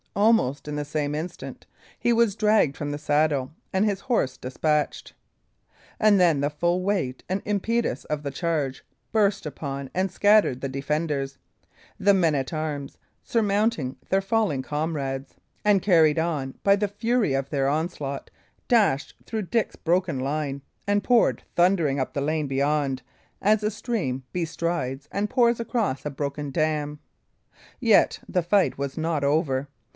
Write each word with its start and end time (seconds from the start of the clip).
Almost 0.15 0.67
in 0.67 0.75
the 0.75 0.83
same 0.83 1.15
instant 1.15 1.67
he 1.97 2.11
was 2.11 2.35
dragged 2.35 2.75
from 2.75 2.89
the 2.89 2.97
saddle 2.97 3.51
and 3.71 3.85
his 3.85 4.01
horse 4.01 4.35
despatched. 4.35 5.13
And 6.01 6.19
then 6.19 6.41
the 6.41 6.49
full 6.49 6.81
weight 6.81 7.23
and 7.29 7.41
impetus 7.45 8.03
of 8.05 8.23
the 8.23 8.31
charge 8.31 8.83
burst 9.11 9.45
upon 9.45 9.89
and 9.93 10.11
scattered 10.11 10.59
the 10.59 10.67
defenders. 10.67 11.37
The 11.99 12.15
men 12.15 12.35
at 12.35 12.51
arms, 12.51 12.97
surmounting 13.23 13.95
their 14.09 14.19
fallen 14.21 14.63
comrades, 14.63 15.35
and 15.63 15.81
carried 15.83 16.17
onward 16.19 16.61
by 16.63 16.75
the 16.75 16.89
fury 16.89 17.33
of 17.33 17.49
their 17.51 17.69
onslaught, 17.69 18.29
dashed 18.67 19.13
through 19.25 19.43
Dick's 19.43 19.75
broken 19.75 20.19
line 20.19 20.61
and 20.87 21.03
poured 21.03 21.43
thundering 21.55 21.99
up 21.99 22.13
the 22.13 22.21
lane 22.21 22.47
beyond, 22.47 23.01
as 23.39 23.63
a 23.63 23.71
stream 23.71 24.23
bestrides 24.33 25.07
and 25.11 25.29
pours 25.29 25.59
across 25.59 26.05
a 26.05 26.09
broken 26.09 26.49
dam. 26.51 26.99
Yet 27.79 28.19
was 28.23 28.33
the 28.33 28.43
fight 28.43 28.97
not 28.97 29.23
over. 29.23 29.67